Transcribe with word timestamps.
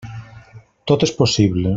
Tot 0.93 1.05
és 1.09 1.15
possible. 1.21 1.69